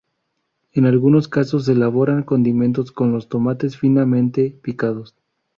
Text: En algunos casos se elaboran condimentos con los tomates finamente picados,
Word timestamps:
En 0.71 0.87
algunos 0.87 1.27
casos 1.27 1.65
se 1.65 1.73
elaboran 1.73 2.23
condimentos 2.23 2.91
con 2.91 3.11
los 3.11 3.29
tomates 3.29 3.77
finamente 3.77 4.57
picados, 4.63 5.15